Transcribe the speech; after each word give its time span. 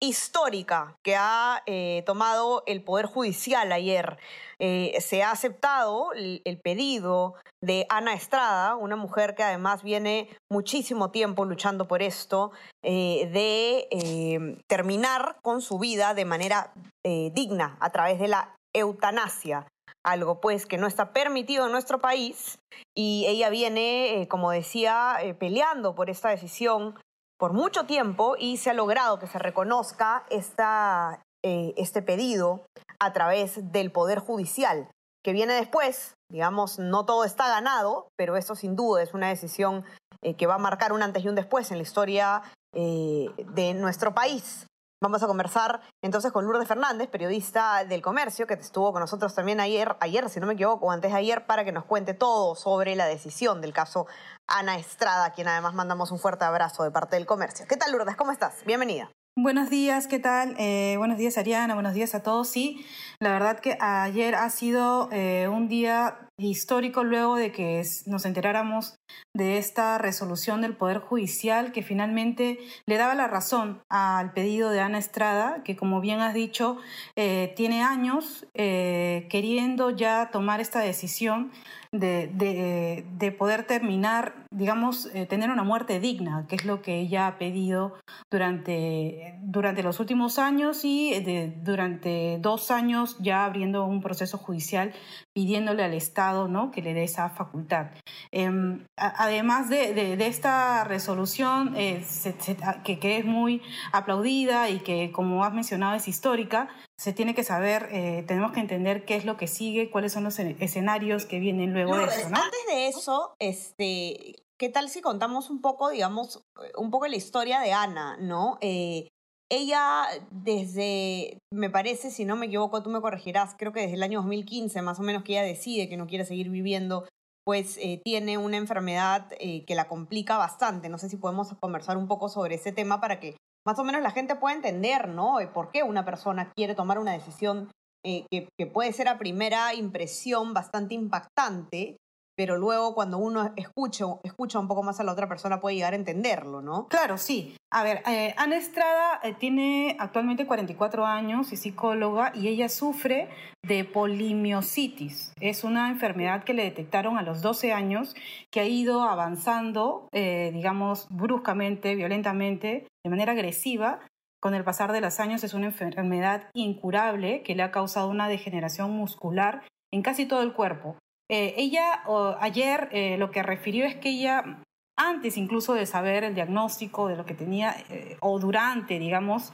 histórica 0.00 0.96
que 1.04 1.16
ha 1.16 1.62
eh, 1.66 2.02
tomado 2.06 2.62
el 2.66 2.82
Poder 2.82 3.06
Judicial 3.06 3.72
ayer. 3.72 4.18
Eh, 4.60 4.96
se 5.00 5.22
ha 5.22 5.30
aceptado 5.30 6.12
el, 6.12 6.60
pedido 6.62 7.34
de 7.62 7.86
Ana 7.88 8.14
Estrada, 8.14 8.76
una 8.76 8.96
mujer 8.96 9.34
que 9.34 9.42
además 9.42 9.82
viene 9.82 10.28
muchísimo 10.50 11.10
tiempo 11.10 11.44
luchando 11.44 11.88
por 11.88 12.02
esto, 12.02 12.52
eh, 12.84 13.28
de 13.32 14.58
terminar 14.68 15.36
con 15.42 15.62
su 15.62 15.78
vida 15.78 16.14
de 16.14 16.24
manera 16.24 16.72
digna 17.04 17.76
a 17.80 17.90
través 17.90 18.18
de 18.18 18.28
la 18.28 18.54
eutanasia 18.76 19.66
algo 20.04 20.40
pues 20.40 20.66
que 20.66 20.78
no 20.78 20.86
está 20.86 21.12
permitido 21.12 21.66
en 21.66 21.72
nuestro 21.72 22.00
país 22.00 22.58
y 22.96 23.24
ella 23.26 23.50
viene, 23.50 24.26
como 24.30 24.50
decía, 24.50 25.16
peleando 25.38 25.94
por 25.94 26.08
esta 26.08 26.30
decisión 26.30 26.94
por 27.38 27.52
mucho 27.52 27.84
tiempo 27.84 28.34
y 28.38 28.56
se 28.56 28.70
ha 28.70 28.74
logrado 28.74 29.18
que 29.18 29.26
se 29.26 29.38
reconozca 29.38 30.24
esta, 30.28 31.22
eh, 31.44 31.72
este 31.76 32.02
pedido 32.02 32.66
a 32.98 33.12
través 33.12 33.72
del 33.72 33.92
Poder 33.92 34.18
Judicial, 34.18 34.88
que 35.24 35.32
viene 35.32 35.54
después, 35.54 36.14
digamos, 36.30 36.78
no 36.78 37.04
todo 37.06 37.24
está 37.24 37.48
ganado, 37.48 38.08
pero 38.16 38.36
eso 38.36 38.54
sin 38.54 38.74
duda 38.74 39.02
es 39.02 39.14
una 39.14 39.28
decisión 39.28 39.84
eh, 40.22 40.34
que 40.34 40.46
va 40.46 40.56
a 40.56 40.58
marcar 40.58 40.92
un 40.92 41.02
antes 41.02 41.24
y 41.24 41.28
un 41.28 41.36
después 41.36 41.70
en 41.70 41.78
la 41.78 41.84
historia 41.84 42.42
eh, 42.74 43.26
de 43.54 43.74
nuestro 43.74 44.14
país. 44.14 44.66
Vamos 45.00 45.22
a 45.22 45.28
conversar 45.28 45.80
entonces 46.02 46.32
con 46.32 46.44
Lourdes 46.44 46.66
Fernández, 46.66 47.08
periodista 47.08 47.84
del 47.84 48.02
comercio, 48.02 48.48
que 48.48 48.54
estuvo 48.54 48.90
con 48.90 48.98
nosotros 48.98 49.32
también 49.32 49.60
ayer, 49.60 49.96
ayer, 50.00 50.28
si 50.28 50.40
no 50.40 50.48
me 50.48 50.54
equivoco, 50.54 50.90
antes 50.90 51.12
de 51.12 51.18
ayer, 51.18 51.46
para 51.46 51.64
que 51.64 51.70
nos 51.70 51.84
cuente 51.84 52.14
todo 52.14 52.56
sobre 52.56 52.96
la 52.96 53.06
decisión 53.06 53.60
del 53.60 53.72
caso 53.72 54.08
Ana 54.48 54.76
Estrada, 54.76 55.26
a 55.26 55.32
quien 55.32 55.46
además 55.46 55.74
mandamos 55.74 56.10
un 56.10 56.18
fuerte 56.18 56.44
abrazo 56.44 56.82
de 56.82 56.90
parte 56.90 57.14
del 57.14 57.26
comercio. 57.26 57.64
¿Qué 57.68 57.76
tal, 57.76 57.92
Lourdes? 57.92 58.16
¿Cómo 58.16 58.32
estás? 58.32 58.64
Bienvenida. 58.66 59.08
Buenos 59.36 59.70
días, 59.70 60.08
¿qué 60.08 60.18
tal? 60.18 60.56
Eh, 60.58 60.96
buenos 60.98 61.16
días, 61.16 61.38
Ariana, 61.38 61.74
buenos 61.74 61.94
días 61.94 62.16
a 62.16 62.24
todos. 62.24 62.48
Sí, 62.48 62.84
la 63.20 63.30
verdad 63.30 63.60
que 63.60 63.78
ayer 63.80 64.34
ha 64.34 64.50
sido 64.50 65.08
eh, 65.12 65.46
un 65.46 65.68
día 65.68 66.27
histórico 66.38 67.02
luego 67.02 67.36
de 67.36 67.50
que 67.50 67.84
nos 68.06 68.24
enteráramos 68.24 68.96
de 69.34 69.58
esta 69.58 69.98
resolución 69.98 70.60
del 70.60 70.76
Poder 70.76 70.98
Judicial 70.98 71.72
que 71.72 71.82
finalmente 71.82 72.58
le 72.86 72.96
daba 72.96 73.14
la 73.14 73.26
razón 73.26 73.82
al 73.88 74.32
pedido 74.32 74.70
de 74.70 74.80
Ana 74.80 74.98
Estrada, 74.98 75.62
que 75.64 75.76
como 75.76 76.00
bien 76.00 76.20
has 76.20 76.34
dicho, 76.34 76.78
eh, 77.16 77.52
tiene 77.56 77.82
años 77.82 78.46
eh, 78.54 79.26
queriendo 79.30 79.90
ya 79.90 80.30
tomar 80.30 80.60
esta 80.60 80.80
decisión 80.80 81.50
de, 81.90 82.30
de, 82.34 83.06
de 83.16 83.32
poder 83.32 83.64
terminar, 83.64 84.44
digamos, 84.50 85.08
eh, 85.14 85.24
tener 85.24 85.50
una 85.50 85.62
muerte 85.62 86.00
digna, 86.00 86.46
que 86.46 86.56
es 86.56 86.66
lo 86.66 86.82
que 86.82 87.00
ella 87.00 87.26
ha 87.26 87.38
pedido 87.38 87.94
durante, 88.30 89.38
durante 89.40 89.82
los 89.82 89.98
últimos 89.98 90.38
años 90.38 90.84
y 90.84 91.14
durante 91.62 92.38
dos 92.40 92.70
años 92.70 93.16
ya 93.20 93.46
abriendo 93.46 93.86
un 93.86 94.02
proceso 94.02 94.36
judicial 94.36 94.92
pidiéndole 95.34 95.82
al 95.82 95.94
Estado 95.94 96.27
¿no? 96.48 96.70
que 96.70 96.82
le 96.82 96.94
dé 96.94 97.04
esa 97.04 97.30
facultad. 97.30 97.88
Eh, 98.32 98.50
además 98.96 99.68
de, 99.68 99.94
de, 99.94 100.16
de, 100.16 100.26
esta 100.26 100.84
resolución, 100.84 101.74
eh, 101.76 102.04
se, 102.06 102.38
se, 102.40 102.56
que, 102.84 102.98
que, 102.98 103.18
es 103.18 103.24
muy 103.24 103.62
aplaudida 103.92 104.70
y 104.70 104.80
que, 104.80 105.10
como 105.12 105.44
has 105.44 105.52
mencionado, 105.52 105.94
es 105.94 106.08
histórica, 106.08 106.68
se 106.96 107.12
tiene 107.12 107.34
que 107.34 107.44
saber, 107.44 107.88
eh, 107.92 108.24
tenemos 108.26 108.52
que 108.52 108.60
entender 108.60 109.04
qué 109.04 109.16
es 109.16 109.24
lo 109.24 109.36
que 109.36 109.46
sigue, 109.46 109.90
cuáles 109.90 110.12
son 110.12 110.24
los 110.24 110.38
escenarios 110.38 111.26
que 111.26 111.38
vienen 111.38 111.72
luego 111.72 111.96
no, 111.96 112.06
de 112.06 112.08
eso. 112.08 112.28
¿no? 112.28 112.36
Antes 112.36 112.60
de 112.68 112.88
eso, 112.88 113.36
este, 113.38 114.36
¿qué 114.56 114.68
tal 114.68 114.88
si 114.88 115.00
contamos 115.00 115.48
un 115.48 115.60
poco, 115.60 115.90
digamos, 115.90 116.44
un 116.76 116.90
poco 116.90 117.06
la 117.06 117.16
historia 117.16 117.60
de 117.60 117.72
Ana, 117.72 118.16
¿no? 118.20 118.58
Eh, 118.60 119.08
ella 119.50 120.06
desde, 120.30 121.38
me 121.52 121.70
parece, 121.70 122.10
si 122.10 122.24
no 122.24 122.36
me 122.36 122.46
equivoco, 122.46 122.82
tú 122.82 122.90
me 122.90 123.00
corregirás, 123.00 123.54
creo 123.58 123.72
que 123.72 123.80
desde 123.80 123.94
el 123.94 124.02
año 124.02 124.20
2015 124.20 124.82
más 124.82 125.00
o 125.00 125.02
menos 125.02 125.22
que 125.22 125.32
ella 125.32 125.42
decide 125.42 125.88
que 125.88 125.96
no 125.96 126.06
quiere 126.06 126.24
seguir 126.24 126.50
viviendo, 126.50 127.06
pues 127.44 127.78
eh, 127.78 128.02
tiene 128.04 128.36
una 128.36 128.58
enfermedad 128.58 129.26
eh, 129.40 129.64
que 129.64 129.74
la 129.74 129.88
complica 129.88 130.36
bastante. 130.36 130.90
No 130.90 130.98
sé 130.98 131.08
si 131.08 131.16
podemos 131.16 131.54
conversar 131.60 131.96
un 131.96 132.06
poco 132.06 132.28
sobre 132.28 132.56
ese 132.56 132.72
tema 132.72 133.00
para 133.00 133.20
que 133.20 133.36
más 133.66 133.78
o 133.78 133.84
menos 133.84 134.02
la 134.02 134.10
gente 134.10 134.36
pueda 134.36 134.54
entender, 134.54 135.08
¿no? 135.08 135.38
Por 135.54 135.70
qué 135.70 135.82
una 135.82 136.04
persona 136.04 136.52
quiere 136.54 136.74
tomar 136.74 136.98
una 136.98 137.12
decisión 137.12 137.70
eh, 138.04 138.26
que 138.30 138.66
puede 138.66 138.92
ser 138.92 139.08
a 139.08 139.18
primera 139.18 139.74
impresión 139.74 140.52
bastante 140.52 140.94
impactante, 140.94 141.96
pero 142.38 142.56
luego 142.56 142.94
cuando 142.94 143.18
uno 143.18 143.52
escucha, 143.56 144.04
escucha 144.22 144.60
un 144.60 144.68
poco 144.68 144.84
más 144.84 145.00
a 145.00 145.02
la 145.02 145.10
otra 145.10 145.28
persona 145.28 145.58
puede 145.58 145.74
llegar 145.74 145.92
a 145.92 145.96
entenderlo, 145.96 146.62
¿no? 146.62 146.86
Claro, 146.86 147.18
sí. 147.18 147.56
A 147.72 147.82
ver, 147.82 148.00
eh, 148.06 148.32
Ana 148.36 148.56
Estrada 148.56 149.18
eh, 149.24 149.34
tiene 149.34 149.96
actualmente 149.98 150.46
44 150.46 151.04
años, 151.04 151.50
es 151.50 151.58
psicóloga 151.58 152.30
y 152.36 152.46
ella 152.46 152.68
sufre 152.68 153.28
de 153.66 153.82
polimiositis. 153.82 155.32
Es 155.40 155.64
una 155.64 155.90
enfermedad 155.90 156.44
que 156.44 156.54
le 156.54 156.62
detectaron 156.62 157.18
a 157.18 157.22
los 157.22 157.42
12 157.42 157.72
años 157.72 158.14
que 158.52 158.60
ha 158.60 158.66
ido 158.66 159.02
avanzando, 159.02 160.08
eh, 160.12 160.52
digamos, 160.54 161.08
bruscamente, 161.10 161.96
violentamente, 161.96 162.86
de 163.04 163.10
manera 163.10 163.32
agresiva. 163.32 163.98
Con 164.40 164.54
el 164.54 164.62
pasar 164.62 164.92
de 164.92 165.00
los 165.00 165.18
años 165.18 165.42
es 165.42 165.54
una 165.54 165.66
enfermedad 165.66 166.50
incurable 166.54 167.42
que 167.42 167.56
le 167.56 167.64
ha 167.64 167.72
causado 167.72 168.08
una 168.08 168.28
degeneración 168.28 168.92
muscular 168.92 169.64
en 169.92 170.02
casi 170.02 170.24
todo 170.24 170.42
el 170.42 170.52
cuerpo. 170.52 170.96
Eh, 171.30 171.54
ella 171.58 172.02
o, 172.06 172.36
ayer 172.40 172.88
eh, 172.92 173.18
lo 173.18 173.30
que 173.30 173.42
refirió 173.42 173.84
es 173.84 173.96
que 173.96 174.08
ella, 174.10 174.62
antes 174.98 175.38
incluso 175.38 175.72
de 175.72 175.86
saber 175.86 176.24
el 176.24 176.34
diagnóstico 176.34 177.08
de 177.08 177.16
lo 177.16 177.24
que 177.24 177.34
tenía, 177.34 177.74
eh, 177.88 178.16
o 178.20 178.38
durante, 178.38 178.98
digamos, 178.98 179.52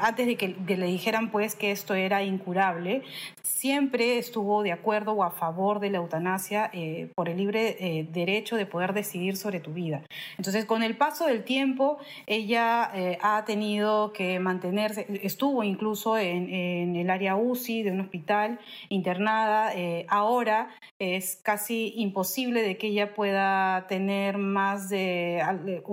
antes 0.00 0.26
de 0.26 0.36
que, 0.36 0.56
le 0.74 0.86
dijeran 0.86 1.30
pues 1.30 1.54
que 1.54 1.70
esto 1.70 1.94
era 1.94 2.24
incurable, 2.24 3.02
siempre 3.42 4.18
estuvo 4.18 4.62
de 4.62 4.72
acuerdo 4.72 5.12
o 5.12 5.22
a 5.22 5.30
favor 5.30 5.78
de 5.78 5.90
la 5.90 5.98
eutanasia 5.98 6.70
por 7.14 7.28
el 7.28 7.36
libre 7.38 8.06
derecho 8.10 8.56
de 8.56 8.66
poder 8.66 8.92
decidir 8.92 9.36
sobre 9.36 9.60
tu 9.60 9.72
vida. 9.72 10.02
Entonces, 10.36 10.64
con 10.64 10.82
el 10.82 10.96
paso 10.96 11.26
del 11.26 11.44
tiempo, 11.44 11.98
ella 12.26 12.90
ha 13.22 13.44
tenido 13.44 14.12
que 14.12 14.40
mantenerse, 14.40 15.06
estuvo 15.22 15.62
incluso 15.62 16.18
en, 16.18 16.52
en, 16.52 16.96
el 16.96 17.08
área 17.08 17.36
UCI 17.36 17.84
de 17.84 17.92
un 17.92 18.00
hospital 18.00 18.58
internada, 18.88 19.72
ahora 20.08 20.24
ahora 20.34 20.68
es 20.98 21.36
casi 21.42 21.92
imposible 21.96 22.62
de 22.62 22.76
que 22.76 22.88
ella 22.88 23.14
pueda 23.14 23.86
tener 23.88 24.13
más 24.38 24.88
de 24.88 25.42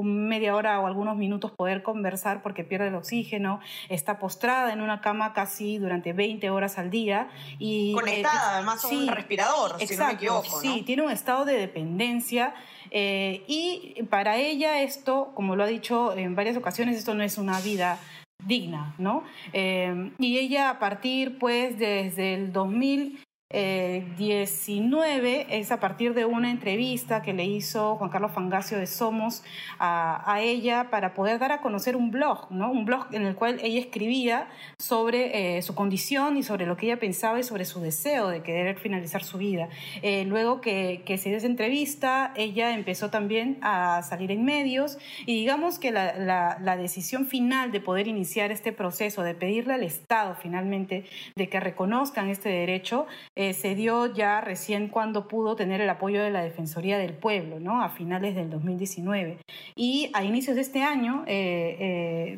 media 0.03 0.55
hora 0.55 0.79
o 0.79 0.87
algunos 0.87 1.17
minutos 1.17 1.51
poder 1.51 1.83
conversar 1.83 2.41
porque 2.41 2.63
pierde 2.63 2.87
el 2.87 2.95
oxígeno, 2.95 3.59
está 3.89 4.19
postrada 4.19 4.73
en 4.73 4.81
una 4.81 5.01
cama 5.01 5.33
casi 5.33 5.77
durante 5.77 6.13
20 6.13 6.49
horas 6.49 6.77
al 6.77 6.89
día 6.89 7.29
y 7.59 7.93
conectada 7.93 8.35
eh, 8.35 8.53
además 8.55 8.85
a 8.85 8.87
sí, 8.87 8.95
un 8.95 9.07
respirador, 9.07 9.75
exacto, 9.79 9.87
si 9.87 9.97
no 9.97 10.05
me 10.05 10.13
equivoco, 10.13 10.55
¿no? 10.63 10.73
Sí, 10.73 10.83
tiene 10.83 11.01
un 11.03 11.11
estado 11.11 11.45
de 11.45 11.57
dependencia 11.57 12.53
eh, 12.91 13.43
y 13.47 14.03
para 14.09 14.37
ella 14.37 14.81
esto, 14.81 15.31
como 15.33 15.55
lo 15.55 15.63
ha 15.63 15.67
dicho 15.67 16.15
en 16.15 16.35
varias 16.35 16.57
ocasiones, 16.57 16.97
esto 16.97 17.13
no 17.13 17.23
es 17.23 17.37
una 17.37 17.59
vida 17.61 17.97
digna, 18.45 18.95
¿no? 18.97 19.23
Eh, 19.53 20.11
y 20.17 20.37
ella 20.37 20.69
a 20.69 20.79
partir, 20.79 21.37
pues, 21.39 21.77
desde 21.77 22.33
el 22.33 22.51
2000 22.51 23.19
eh, 23.53 24.05
19 24.17 25.47
es 25.49 25.71
a 25.71 25.79
partir 25.79 26.13
de 26.13 26.25
una 26.25 26.49
entrevista 26.49 27.21
que 27.21 27.33
le 27.33 27.43
hizo 27.43 27.97
Juan 27.97 28.09
Carlos 28.09 28.31
Fangasio 28.31 28.77
de 28.77 28.87
Somos 28.87 29.43
a, 29.79 30.39
ella 30.41 30.89
para 30.89 31.13
poder 31.13 31.39
dar 31.39 31.51
a 31.51 31.61
conocer 31.61 31.95
un 31.95 32.09
blog, 32.09 32.49
¿no? 32.51 32.71
un 32.71 32.85
blog 32.85 33.07
en 33.11 33.25
el 33.25 33.35
cual 33.35 33.59
ella 33.61 33.79
escribía 33.79 34.47
sobre 34.79 35.57
eh, 35.57 35.61
su 35.61 35.75
condición 35.75 36.37
y 36.37 36.43
sobre 36.43 36.65
lo 36.65 36.77
que 36.77 36.87
ella 36.87 36.99
pensaba 36.99 37.39
y 37.39 37.43
sobre 37.43 37.65
su 37.65 37.81
deseo 37.81 38.29
de 38.29 38.41
querer 38.41 38.79
finalizar 38.79 39.23
su 39.23 39.37
vida. 39.37 39.69
Eh, 40.01 40.23
luego 40.25 40.61
que, 40.61 41.03
se 41.05 41.29
dio 41.29 41.37
esa 41.37 41.47
entrevista, 41.47 42.33
ella 42.35 42.73
empezó 42.73 43.09
también 43.09 43.59
a 43.61 44.01
salir 44.03 44.31
en 44.31 44.45
medios 44.45 44.97
y 45.25 45.35
digamos 45.35 45.77
que 45.77 45.91
la, 45.91 46.57
la 46.59 46.77
decisión 46.77 47.25
final 47.25 47.71
de 47.71 47.81
poder 47.81 48.07
iniciar 48.07 48.51
este 48.51 48.71
proceso, 48.71 49.23
de 49.23 49.35
pedirle 49.35 49.73
al 49.73 49.83
Estado 49.83 50.35
finalmente 50.41 51.05
de 51.35 51.49
que 51.49 51.59
reconozcan 51.59 52.29
este 52.29 52.49
derecho, 52.49 53.05
eh, 53.49 53.53
se 53.53 53.75
dio 53.75 54.13
ya 54.13 54.41
recién 54.41 54.87
cuando 54.87 55.27
pudo 55.27 55.55
tener 55.55 55.81
el 55.81 55.89
apoyo 55.89 56.21
de 56.23 56.31
la 56.31 56.43
Defensoría 56.43 56.97
del 56.97 57.13
Pueblo, 57.13 57.59
¿no? 57.59 57.81
A 57.81 57.89
finales 57.89 58.35
del 58.35 58.49
2019. 58.49 59.37
Y 59.75 60.11
a 60.13 60.23
inicios 60.23 60.55
de 60.55 60.61
este 60.61 60.83
año, 60.83 61.23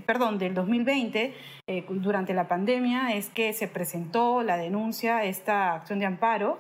perdón, 0.06 0.38
del 0.38 0.54
2020, 0.54 1.34
durante 1.90 2.34
la 2.34 2.48
pandemia, 2.48 3.16
es 3.16 3.30
que 3.30 3.54
se 3.54 3.68
presentó 3.68 4.44
la 4.44 4.58
denuncia, 4.58 5.24
esta 5.24 5.76
acción 5.76 6.00
de 6.00 6.06
amparo, 6.06 6.60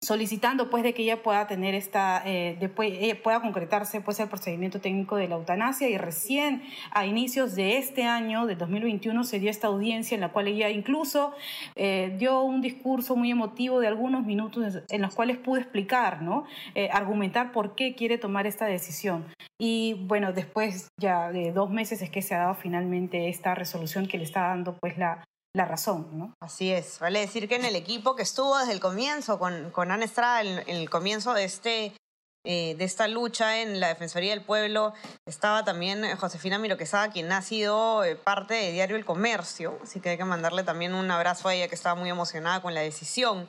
solicitando 0.00 0.70
pues 0.70 0.84
de 0.84 0.94
que 0.94 1.02
ella 1.02 1.22
pueda 1.22 1.46
tener 1.46 1.74
esta, 1.74 2.22
eh, 2.24 2.56
después 2.60 2.92
pueda 3.22 3.40
concretarse 3.40 4.00
pues 4.00 4.20
el 4.20 4.28
procedimiento 4.28 4.80
técnico 4.80 5.16
de 5.16 5.28
la 5.28 5.34
eutanasia 5.34 5.88
y 5.88 5.98
recién 5.98 6.62
a 6.92 7.04
inicios 7.04 7.56
de 7.56 7.78
este 7.78 8.04
año, 8.04 8.46
de 8.46 8.54
2021, 8.54 9.24
se 9.24 9.40
dio 9.40 9.50
esta 9.50 9.66
audiencia 9.66 10.14
en 10.14 10.20
la 10.20 10.30
cual 10.30 10.46
ella 10.46 10.70
incluso 10.70 11.32
eh, 11.74 12.14
dio 12.18 12.42
un 12.42 12.60
discurso 12.60 13.16
muy 13.16 13.30
emotivo 13.30 13.80
de 13.80 13.88
algunos 13.88 14.24
minutos 14.24 14.82
en 14.88 15.02
los 15.02 15.14
cuales 15.14 15.36
pudo 15.36 15.58
explicar, 15.58 16.22
¿no? 16.22 16.44
Eh, 16.74 16.88
argumentar 16.92 17.50
por 17.50 17.74
qué 17.74 17.94
quiere 17.94 18.18
tomar 18.18 18.46
esta 18.46 18.66
decisión. 18.66 19.24
Y 19.58 19.94
bueno, 20.06 20.32
después 20.32 20.88
ya 20.96 21.32
de 21.32 21.52
dos 21.52 21.70
meses 21.70 22.02
es 22.02 22.10
que 22.10 22.22
se 22.22 22.34
ha 22.34 22.38
dado 22.38 22.54
finalmente 22.54 23.28
esta 23.28 23.56
resolución 23.56 24.06
que 24.06 24.18
le 24.18 24.24
está 24.24 24.42
dando 24.42 24.76
pues 24.78 24.96
la, 24.96 25.24
la 25.54 25.64
razón, 25.64 26.08
¿no? 26.12 26.34
Así 26.40 26.70
es, 26.72 26.98
vale 26.98 27.20
decir 27.20 27.48
que 27.48 27.56
en 27.56 27.64
el 27.64 27.76
equipo 27.76 28.14
que 28.14 28.22
estuvo 28.22 28.56
desde 28.58 28.72
el 28.72 28.80
comienzo 28.80 29.38
con, 29.38 29.70
con 29.70 29.90
Ana 29.90 30.04
Estrada, 30.04 30.42
en, 30.42 30.68
el 30.68 30.90
comienzo 30.90 31.32
de, 31.32 31.44
este, 31.44 31.96
eh, 32.44 32.74
de 32.76 32.84
esta 32.84 33.08
lucha 33.08 33.62
en 33.62 33.80
la 33.80 33.88
Defensoría 33.88 34.30
del 34.30 34.44
Pueblo, 34.44 34.92
estaba 35.26 35.64
también 35.64 36.04
Josefina 36.16 36.58
Miro 36.58 36.76
Quesada, 36.76 37.10
quien 37.10 37.32
ha 37.32 37.42
sido 37.42 38.04
eh, 38.04 38.14
parte 38.14 38.54
de 38.54 38.72
Diario 38.72 38.96
El 38.96 39.06
Comercio, 39.06 39.78
así 39.82 40.00
que 40.00 40.10
hay 40.10 40.16
que 40.18 40.24
mandarle 40.24 40.64
también 40.64 40.94
un 40.94 41.10
abrazo 41.10 41.48
a 41.48 41.54
ella 41.54 41.68
que 41.68 41.74
estaba 41.74 41.98
muy 41.98 42.10
emocionada 42.10 42.60
con 42.60 42.74
la 42.74 42.82
decisión. 42.82 43.48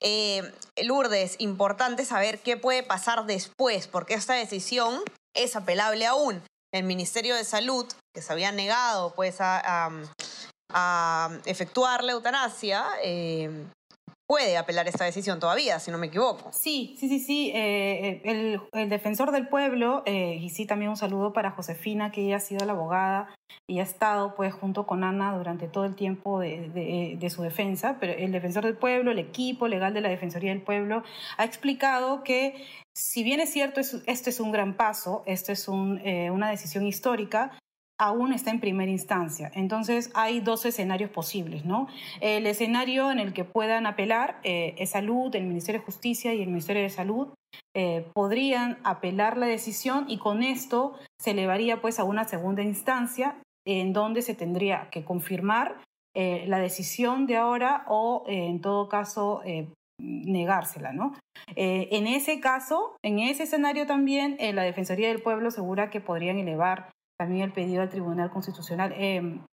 Eh, 0.00 0.52
Lourdes, 0.84 1.36
importante 1.38 2.04
saber 2.04 2.38
qué 2.38 2.56
puede 2.56 2.82
pasar 2.84 3.26
después, 3.26 3.88
porque 3.88 4.14
esta 4.14 4.34
decisión 4.34 5.00
es 5.34 5.56
apelable 5.56 6.06
aún. 6.06 6.42
El 6.72 6.84
Ministerio 6.84 7.34
de 7.34 7.44
Salud, 7.44 7.86
que 8.14 8.22
se 8.22 8.32
había 8.32 8.50
negado 8.50 9.12
pues 9.14 9.40
a 9.40 9.90
efectuar 11.44 12.04
la 12.04 12.12
eutanasia, 12.12 12.84
eh, 13.02 13.50
puede 14.26 14.56
apelar 14.56 14.88
esta 14.88 15.04
decisión 15.04 15.40
todavía, 15.40 15.78
si 15.78 15.90
no 15.90 15.98
me 15.98 16.06
equivoco. 16.06 16.50
Sí, 16.52 16.96
sí, 16.98 17.08
sí, 17.08 17.18
sí. 17.18 17.52
Eh, 17.54 18.22
el, 18.72 18.88
defensor 18.88 19.30
del 19.30 19.48
pueblo, 19.48 20.02
eh, 20.06 20.38
y 20.40 20.48
sí, 20.48 20.64
también 20.64 20.90
un 20.90 20.96
saludo 20.96 21.34
para 21.34 21.50
Josefina, 21.50 22.10
que 22.10 22.22
ella 22.22 22.36
ha 22.36 22.40
sido 22.40 22.64
la 22.64 22.72
abogada 22.72 23.34
y 23.68 23.80
ha 23.80 23.82
estado 23.82 24.34
pues 24.34 24.54
junto 24.54 24.86
con 24.86 25.04
Ana 25.04 25.36
durante 25.36 25.68
todo 25.68 25.84
el 25.84 25.94
tiempo 25.94 26.40
de, 26.40 27.16
de, 27.18 27.30
su 27.30 27.42
defensa, 27.42 27.98
pero 28.00 28.14
el 28.14 28.32
defensor 28.32 28.64
del 28.64 28.76
pueblo, 28.76 29.10
el 29.10 29.18
equipo 29.18 29.68
legal 29.68 29.92
de 29.92 30.00
la 30.00 30.08
Defensoría 30.08 30.50
del 30.50 30.62
Pueblo, 30.62 31.02
ha 31.36 31.44
explicado 31.44 32.24
que 32.24 32.66
si 32.94 33.22
bien 33.22 33.40
es 33.40 33.52
cierto, 33.52 33.80
esto 33.80 34.30
es 34.30 34.40
un 34.40 34.50
gran 34.50 34.74
paso, 34.74 35.22
esto 35.26 35.52
es 35.52 35.68
un, 35.68 36.00
una 36.30 36.48
decisión 36.48 36.86
histórica, 36.86 37.52
aún 38.02 38.32
está 38.32 38.50
en 38.50 38.58
primera 38.58 38.90
instancia. 38.90 39.52
Entonces 39.54 40.10
hay 40.14 40.40
dos 40.40 40.66
escenarios 40.66 41.10
posibles, 41.10 41.64
¿no? 41.64 41.86
El 42.20 42.48
escenario 42.48 43.12
en 43.12 43.20
el 43.20 43.32
que 43.32 43.44
puedan 43.44 43.86
apelar 43.86 44.40
eh, 44.42 44.74
es 44.76 44.90
Salud, 44.90 45.34
el 45.36 45.44
Ministerio 45.44 45.80
de 45.80 45.86
Justicia 45.86 46.34
y 46.34 46.42
el 46.42 46.48
Ministerio 46.48 46.82
de 46.82 46.90
Salud 46.90 47.28
eh, 47.76 48.04
podrían 48.12 48.78
apelar 48.82 49.36
la 49.36 49.46
decisión 49.46 50.06
y 50.08 50.18
con 50.18 50.42
esto 50.42 50.98
se 51.20 51.30
elevaría 51.30 51.80
pues 51.80 52.00
a 52.00 52.04
una 52.04 52.24
segunda 52.24 52.62
instancia 52.62 53.36
en 53.64 53.92
donde 53.92 54.22
se 54.22 54.34
tendría 54.34 54.88
que 54.90 55.04
confirmar 55.04 55.80
eh, 56.16 56.44
la 56.48 56.58
decisión 56.58 57.28
de 57.28 57.36
ahora 57.36 57.84
o 57.86 58.24
en 58.26 58.60
todo 58.60 58.88
caso 58.88 59.42
negársela, 59.98 60.92
¿no? 60.92 61.14
en 61.54 62.06
ese 62.08 62.40
caso, 62.40 62.96
en 63.04 63.20
ese 63.20 63.44
escenario 63.44 63.86
también, 63.86 64.36
la 64.54 64.62
Defensoría 64.62 65.08
del 65.08 65.22
Pueblo 65.22 65.48
asegura 65.48 65.90
que 65.90 66.00
podrían 66.00 66.38
elevar 66.38 66.90
también 67.22 67.44
el 67.44 67.52
pedido 67.52 67.82
al 67.82 67.88
Tribunal 67.88 68.30
Constitucional. 68.30 68.92
Em, 68.96 69.44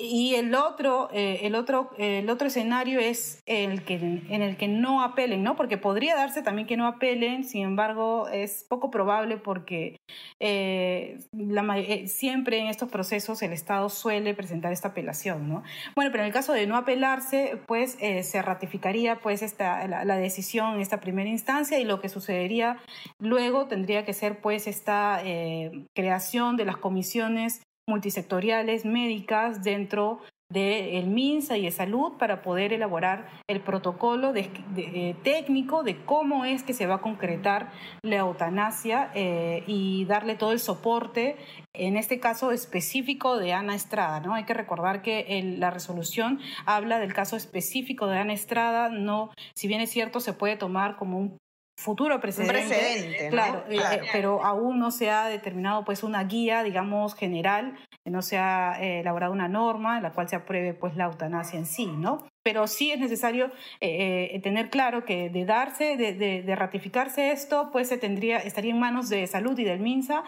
y 0.00 0.34
el 0.34 0.54
otro, 0.54 1.08
eh, 1.12 1.40
el, 1.42 1.54
otro, 1.54 1.90
el 1.98 2.28
otro 2.30 2.48
escenario 2.48 3.00
es 3.00 3.42
el 3.46 3.84
que, 3.84 3.94
en 3.94 4.42
el 4.42 4.56
que 4.56 4.68
no 4.68 5.02
apelen, 5.02 5.42
¿no? 5.42 5.56
Porque 5.56 5.78
podría 5.78 6.16
darse 6.16 6.42
también 6.42 6.66
que 6.66 6.76
no 6.76 6.86
apelen, 6.86 7.44
sin 7.44 7.62
embargo, 7.62 8.28
es 8.28 8.64
poco 8.68 8.90
probable 8.90 9.36
porque 9.36 10.00
eh, 10.38 11.18
eh, 11.32 12.08
siempre 12.08 12.58
en 12.58 12.66
estos 12.66 12.88
procesos 12.88 13.42
el 13.42 13.52
Estado 13.52 13.88
suele 13.88 14.34
presentar 14.34 14.72
esta 14.72 14.88
apelación, 14.88 15.48
¿no? 15.48 15.62
Bueno, 15.94 16.10
pero 16.10 16.22
en 16.22 16.28
el 16.28 16.32
caso 16.32 16.52
de 16.52 16.66
no 16.66 16.76
apelarse, 16.76 17.58
pues 17.66 17.98
se 18.22 18.42
ratificaría 18.42 19.20
pues 19.20 19.42
esta, 19.42 19.86
la, 19.86 20.04
la, 20.04 20.16
decisión 20.16 20.74
en 20.74 20.80
esta 20.80 21.00
primera 21.00 21.28
instancia 21.28 21.78
y 21.78 21.84
lo 21.84 22.00
que 22.00 22.08
sucedería 22.08 22.78
luego 23.18 23.66
tendría 23.66 24.04
que 24.04 24.12
ser 24.12 24.40
pues 24.40 24.66
esta 24.66 25.22
creación 25.94 26.56
de 26.56 26.64
las 26.64 26.76
comisiones 26.76 27.62
multisectoriales 27.90 28.84
médicas 28.86 29.62
dentro 29.62 30.20
del 30.50 31.06
MINSA 31.06 31.56
y 31.58 31.62
de 31.62 31.70
salud 31.70 32.14
para 32.18 32.42
poder 32.42 32.72
elaborar 32.72 33.28
el 33.48 33.60
protocolo 33.60 34.32
eh, 34.34 35.14
técnico 35.22 35.84
de 35.84 36.04
cómo 36.04 36.44
es 36.44 36.64
que 36.64 36.74
se 36.74 36.86
va 36.86 36.96
a 36.96 37.00
concretar 37.00 37.70
la 38.02 38.16
eutanasia 38.16 39.12
eh, 39.14 39.62
y 39.68 40.04
darle 40.06 40.34
todo 40.34 40.50
el 40.50 40.58
soporte, 40.58 41.36
en 41.72 41.96
este 41.96 42.18
caso 42.18 42.50
específico 42.50 43.36
de 43.36 43.52
Ana 43.52 43.76
Estrada. 43.76 44.18
¿no? 44.18 44.34
Hay 44.34 44.44
que 44.44 44.54
recordar 44.54 45.02
que 45.02 45.54
la 45.58 45.70
resolución 45.70 46.40
habla 46.66 46.98
del 46.98 47.14
caso 47.14 47.36
específico 47.36 48.08
de 48.08 48.18
Ana 48.18 48.32
Estrada, 48.32 48.88
no, 48.88 49.30
si 49.54 49.68
bien 49.68 49.80
es 49.80 49.90
cierto, 49.90 50.18
se 50.18 50.32
puede 50.32 50.56
tomar 50.56 50.96
como 50.96 51.18
un 51.18 51.38
futuro 51.80 52.20
precedente. 52.20 53.28
claro, 53.30 53.64
eh, 53.68 53.78
eh, 53.78 54.00
pero 54.12 54.44
aún 54.44 54.78
no 54.78 54.90
se 54.90 55.10
ha 55.10 55.26
determinado 55.28 55.84
pues 55.84 56.02
una 56.02 56.22
guía, 56.24 56.62
digamos, 56.62 57.14
general, 57.14 57.76
no 58.04 58.22
se 58.22 58.38
ha 58.38 58.76
eh, 58.80 59.00
elaborado 59.00 59.32
una 59.32 59.48
norma 59.48 59.96
en 59.96 60.02
la 60.02 60.12
cual 60.12 60.28
se 60.28 60.36
apruebe 60.36 60.74
pues 60.74 60.96
la 60.96 61.06
eutanasia 61.06 61.58
en 61.58 61.66
sí, 61.66 61.86
¿no? 61.86 62.26
Pero 62.42 62.66
sí 62.66 62.90
es 62.90 62.98
necesario 62.98 63.46
eh, 63.80 64.30
eh, 64.32 64.40
tener 64.40 64.70
claro 64.70 65.04
que 65.04 65.28
de 65.28 65.44
darse, 65.44 65.96
de, 65.96 66.56
ratificarse 66.56 67.32
esto, 67.32 67.70
pues 67.72 67.88
se 67.88 67.98
tendría, 67.98 68.38
estaría 68.38 68.72
en 68.72 68.80
manos 68.80 69.08
de 69.08 69.26
salud 69.26 69.58
y 69.58 69.64
del 69.64 69.80
MINSA 69.80 70.24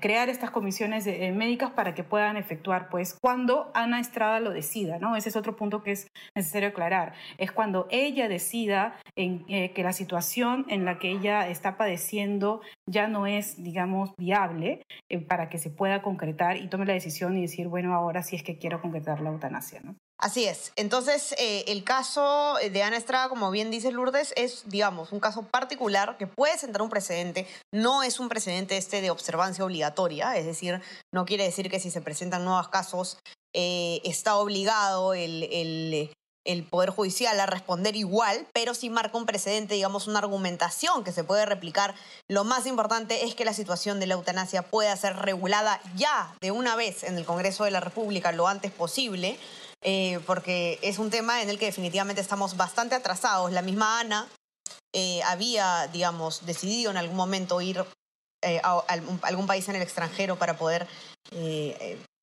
crear 0.00 0.28
estas 0.28 0.50
comisiones 0.50 1.06
eh, 1.06 1.32
médicas 1.32 1.70
para 1.70 1.94
que 1.94 2.04
puedan 2.04 2.36
efectuar, 2.36 2.88
pues 2.88 3.16
cuando 3.20 3.70
Ana 3.74 4.00
Estrada 4.00 4.40
lo 4.40 4.50
decida, 4.50 4.98
¿no? 4.98 5.16
Ese 5.16 5.28
es 5.28 5.36
otro 5.36 5.56
punto 5.56 5.82
que 5.82 5.92
es 5.92 6.08
necesario 6.34 6.68
aclarar. 6.68 7.12
Es 7.38 7.52
cuando 7.52 7.86
ella 7.90 8.28
decida 8.28 8.98
en, 9.16 9.44
que 9.44 9.82
la 9.82 9.92
situación 9.92 10.66
en 10.68 10.84
la 10.84 10.98
que 10.98 11.10
ella 11.10 11.48
está 11.48 11.76
padeciendo 11.76 12.60
ya 12.86 13.06
no 13.06 13.26
es, 13.26 13.62
digamos, 13.62 14.12
viable 14.16 14.82
para 15.28 15.48
que 15.48 15.58
se 15.58 15.70
pueda 15.70 16.02
concretar 16.02 16.56
y 16.56 16.68
tome 16.68 16.86
la 16.86 16.92
decisión 16.92 17.36
y 17.36 17.42
decir, 17.42 17.68
bueno, 17.68 17.94
ahora 17.94 18.22
sí 18.22 18.36
es 18.36 18.42
que 18.42 18.58
quiero 18.58 18.80
concretar 18.80 19.20
la 19.20 19.30
eutanasia, 19.30 19.80
¿no? 19.82 19.96
Así 20.20 20.44
es. 20.44 20.72
Entonces, 20.76 21.34
eh, 21.38 21.64
el 21.68 21.82
caso 21.82 22.56
de 22.56 22.82
Ana 22.82 22.98
Estrada, 22.98 23.30
como 23.30 23.50
bien 23.50 23.70
dice 23.70 23.90
Lourdes, 23.90 24.34
es, 24.36 24.64
digamos, 24.66 25.12
un 25.12 25.20
caso 25.20 25.42
particular 25.44 26.18
que 26.18 26.26
puede 26.26 26.58
sentar 26.58 26.82
un 26.82 26.90
precedente. 26.90 27.46
No 27.72 28.02
es 28.02 28.20
un 28.20 28.28
precedente 28.28 28.76
este 28.76 29.00
de 29.00 29.10
observancia 29.10 29.64
obligatoria, 29.64 30.36
es 30.36 30.44
decir, 30.44 30.82
no 31.12 31.24
quiere 31.24 31.44
decir 31.44 31.70
que 31.70 31.80
si 31.80 31.90
se 31.90 32.02
presentan 32.02 32.44
nuevos 32.44 32.68
casos 32.68 33.18
eh, 33.54 34.02
está 34.04 34.36
obligado 34.36 35.14
el, 35.14 35.44
el, 35.44 36.12
el 36.46 36.64
Poder 36.64 36.90
Judicial 36.90 37.40
a 37.40 37.46
responder 37.46 37.96
igual, 37.96 38.46
pero 38.52 38.74
sí 38.74 38.90
marca 38.90 39.16
un 39.16 39.24
precedente, 39.24 39.74
digamos, 39.74 40.06
una 40.06 40.18
argumentación 40.18 41.02
que 41.02 41.12
se 41.12 41.24
puede 41.24 41.46
replicar. 41.46 41.94
Lo 42.28 42.44
más 42.44 42.66
importante 42.66 43.24
es 43.24 43.34
que 43.34 43.46
la 43.46 43.54
situación 43.54 44.00
de 44.00 44.06
la 44.06 44.14
eutanasia 44.14 44.60
pueda 44.60 44.94
ser 44.96 45.16
regulada 45.16 45.80
ya 45.96 46.34
de 46.42 46.50
una 46.50 46.76
vez 46.76 47.04
en 47.04 47.16
el 47.16 47.24
Congreso 47.24 47.64
de 47.64 47.70
la 47.70 47.80
República 47.80 48.32
lo 48.32 48.48
antes 48.48 48.70
posible 48.70 49.38
eh, 49.82 50.20
porque 50.26 50.78
es 50.82 50.98
un 50.98 51.10
tema 51.10 51.40
en 51.40 51.48
el 51.48 51.58
que 51.58 51.66
definitivamente 51.66 52.20
estamos 52.20 52.56
bastante 52.56 52.94
atrasados. 52.94 53.50
La 53.52 53.62
misma 53.62 54.00
Ana 54.00 54.28
eh, 54.92 55.22
había, 55.22 55.86
digamos, 55.86 56.44
decidido 56.44 56.90
en 56.90 56.98
algún 56.98 57.16
momento 57.16 57.60
ir 57.60 57.84
eh, 58.42 58.60
a, 58.62 58.84
algún 59.22 59.46
país 59.46 59.68
en 59.68 59.76
el 59.76 59.82
extranjero 59.82 60.36
para 60.36 60.56
poder 60.56 60.86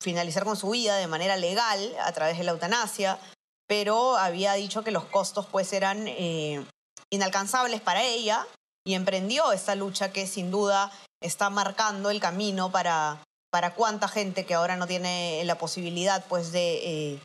finalizar 0.02 0.44
con 0.44 0.56
su 0.56 0.70
vida 0.70 0.96
de 0.96 1.06
manera 1.06 1.36
legal 1.36 1.96
a 2.02 2.12
través 2.12 2.36
de 2.36 2.44
la 2.44 2.50
eutanasia, 2.50 3.18
pero 3.66 4.16
había 4.16 4.52
dicho 4.52 4.84
que 4.84 4.90
los 4.90 5.04
costos 5.04 5.46
pues 5.46 5.72
eran 5.72 6.06
inalcanzables 7.08 7.80
para 7.80 8.02
ella 8.02 8.46
y 8.84 8.94
emprendió 8.94 9.50
esta 9.52 9.74
lucha 9.76 10.12
que 10.12 10.26
sin 10.26 10.50
duda 10.50 10.92
está 11.22 11.48
marcando 11.48 12.10
el 12.10 12.20
camino 12.20 12.70
para, 12.70 13.22
para 13.50 13.72
cuánta 13.74 14.08
gente 14.08 14.44
que 14.44 14.54
ahora 14.54 14.76
no 14.76 14.86
tiene 14.86 15.42
la 15.46 15.56
posibilidad 15.56 16.22
pues 16.28 16.52
de 16.52 17.18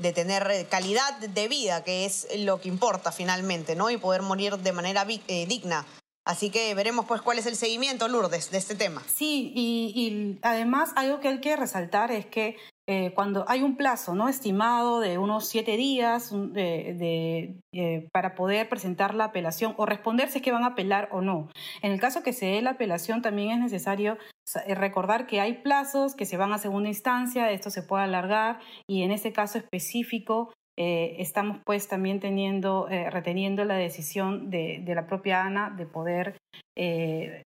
de 0.00 0.12
tener 0.12 0.66
calidad 0.68 1.18
de 1.18 1.48
vida, 1.48 1.84
que 1.84 2.04
es 2.04 2.26
lo 2.38 2.60
que 2.60 2.68
importa 2.68 3.12
finalmente, 3.12 3.74
¿no? 3.76 3.90
Y 3.90 3.96
poder 3.96 4.22
morir 4.22 4.56
de 4.58 4.72
manera 4.72 5.06
eh, 5.28 5.46
digna. 5.46 5.86
Así 6.24 6.50
que 6.50 6.74
veremos 6.74 7.06
pues 7.06 7.22
cuál 7.22 7.38
es 7.38 7.46
el 7.46 7.56
seguimiento, 7.56 8.06
Lourdes, 8.06 8.50
de 8.50 8.58
este 8.58 8.74
tema. 8.74 9.02
Sí, 9.12 9.52
y, 9.54 10.38
además 10.42 10.90
algo 10.96 11.20
que 11.20 11.28
hay 11.28 11.40
que 11.40 11.56
resaltar 11.56 12.12
es 12.12 12.26
que 12.26 12.56
eh, 12.92 13.12
cuando 13.14 13.44
hay 13.46 13.62
un 13.62 13.76
plazo 13.76 14.16
no 14.16 14.28
estimado 14.28 14.98
de 14.98 15.16
unos 15.16 15.48
siete 15.48 15.76
días 15.76 16.32
de, 16.32 17.54
eh, 17.72 18.08
para 18.10 18.34
poder 18.34 18.68
presentar 18.68 19.14
la 19.14 19.26
apelación 19.26 19.74
o 19.76 19.86
responder 19.86 20.28
si 20.28 20.38
es 20.38 20.42
que 20.42 20.50
van 20.50 20.64
a 20.64 20.72
apelar 20.72 21.08
o 21.12 21.20
no. 21.20 21.50
En 21.82 21.92
el 21.92 22.00
caso 22.00 22.24
que 22.24 22.32
se 22.32 22.46
dé 22.46 22.62
la 22.62 22.70
apelación, 22.70 23.22
también 23.22 23.50
es 23.50 23.60
necesario 23.60 24.18
eh, 24.66 24.74
recordar 24.74 25.28
que 25.28 25.40
hay 25.40 25.62
plazos 25.62 26.16
que 26.16 26.26
se 26.26 26.36
van 26.36 26.52
a 26.52 26.58
segunda 26.58 26.88
instancia, 26.88 27.52
esto 27.52 27.70
se 27.70 27.84
puede 27.84 28.02
alargar 28.02 28.58
y 28.88 29.04
en 29.04 29.12
este 29.12 29.32
caso 29.32 29.58
específico 29.58 30.52
estamos 30.76 31.58
pues 31.66 31.88
también 31.88 32.20
teniendo, 32.20 32.86
reteniendo 32.88 33.66
la 33.66 33.74
decisión 33.74 34.48
de, 34.48 34.80
de, 34.82 34.94
la 34.94 35.06
propia 35.06 35.44
Ana 35.44 35.68
de 35.68 35.84
poder 35.84 36.38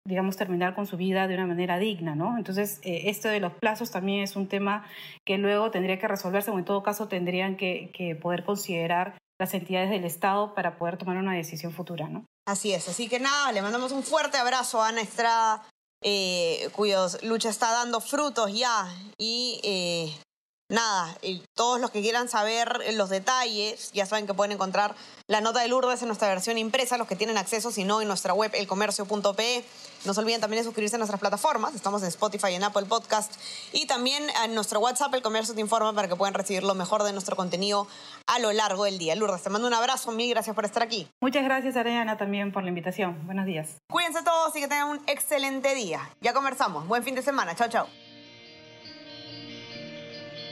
digamos, 0.05 0.37
terminar 0.37 0.75
con 0.75 0.87
su 0.87 0.97
vida 0.97 1.29
de 1.29 1.35
una 1.35 1.47
manera 1.47 1.79
digna, 1.79 2.15
¿no? 2.15 2.37
Entonces, 2.37 2.81
eh, 2.83 3.03
esto 3.07 3.29
de 3.29 3.41
los 3.41 3.53
plazos 3.55 3.91
también 3.91 4.23
es 4.23 4.35
un 4.35 4.49
tema 4.49 4.85
que 5.25 5.39
luego 5.39 5.71
tendría 5.71 5.99
que 5.99 6.09
resolverse 6.09 6.51
o 6.51 6.59
en 6.59 6.65
todo 6.65 6.83
caso 6.83 7.09
tendrían 7.09 7.57
que, 7.57 8.19
poder 8.21 8.45
considerar 8.45 9.17
las 9.39 9.55
entidades 9.55 9.91
del 9.91 10.05
Estado 10.05 10.55
para 10.55 10.77
poder 10.77 10.97
tomar 10.97 11.17
una 11.17 11.35
decisión 11.35 11.73
futura, 11.73 12.09
¿no? 12.09 12.25
Así 12.47 12.73
es, 12.73 12.89
así 12.89 13.09
que 13.09 13.21
nada, 13.21 13.53
le 13.53 13.63
mandamos 13.63 13.93
un 13.93 14.03
fuerte 14.03 14.37
abrazo 14.37 14.83
a 14.83 14.89
Ana 14.89 15.01
Estrada, 15.01 15.63
eh, 16.03 16.69
lucha 17.23 17.49
está 17.49 17.71
dando 17.71 18.01
frutos 18.01 18.53
ya 18.53 18.89
y 19.19 19.61
eh, 19.63 20.13
nada, 20.73 21.15
todos 21.55 21.81
los 21.81 21.91
que 21.91 22.01
quieran 22.01 22.29
saber 22.29 22.81
los 22.95 23.11
detalles, 23.11 23.93
ya 23.93 24.07
saben 24.07 24.27
que 24.27 24.35
pueden 24.35 24.53
encontrar 24.53 24.95
la 25.29 25.41
nota 25.41 25.61
de 25.61 25.69
Lourdes 25.69 26.03
en 26.03 26.09
nuestra 26.09 26.29
versión 26.29 26.59
impresa, 26.59 26.97
los 26.97 27.07
que 27.07 27.15
tienen 27.15 27.39
acceso, 27.39 27.71
si 27.71 27.85
no, 27.85 28.01
en 28.01 28.09
nuestra 28.09 28.35
web 28.35 28.51
elcomercio.pe. 28.55 29.65
No 30.05 30.15
se 30.15 30.21
olviden 30.21 30.41
también 30.41 30.61
de 30.61 30.65
suscribirse 30.65 30.97
a 30.97 30.99
nuestras 30.99 31.21
plataformas, 31.21 31.75
estamos 31.75 32.03
en 32.03 32.09
Spotify, 32.09 32.49
y 32.51 32.55
en 32.55 32.65
Apple 32.65 32.87
Podcast 32.87 33.33
y 33.73 33.87
también 33.87 34.25
en 34.45 34.55
nuestro 34.55 34.81
WhatsApp, 34.81 35.15
El 35.15 35.23
Comercio 35.23 35.55
te 35.55 35.61
informa, 35.61 35.93
para 35.95 36.09
que 36.09 36.17
puedan 36.17 36.35
recibir 36.35 36.65
lo 36.65 36.75
mejor 36.75 37.05
de 37.05 37.13
nuestro 37.13 37.37
contenido 37.37 37.87
a 38.27 38.39
lo 38.41 38.53
largo 38.53 38.85
del 38.85 38.99
día. 38.99 39.15
Lourdes, 39.15 39.43
te 39.43 39.51
mando 39.51 39.69
un 39.69 39.75
abrazo, 39.75 40.11
mil 40.11 40.29
gracias 40.31 40.57
por 40.57 40.65
estar 40.65 40.83
aquí. 40.83 41.09
Muchas 41.21 41.45
gracias, 41.45 41.77
Ariana, 41.77 42.17
también 42.17 42.53
por 42.53 42.63
la 42.63 42.71
invitación. 42.71 43.25
Buenos 43.27 43.47
días. 43.47 43.77
Cuídense 43.89 44.23
todos 44.23 44.57
y 44.57 44.61
que 44.61 44.69
tengan 44.69 44.89
un 44.89 45.03
excelente 45.07 45.75
día. 45.75 46.11
Ya 46.21 46.33
conversamos. 46.33 46.89
Buen 46.89 47.05
fin 47.05 47.15
de 47.15 47.23
semana. 47.23 47.55
Chao, 47.55 47.69
chao. 47.69 48.12